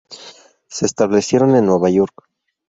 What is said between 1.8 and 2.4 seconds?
York.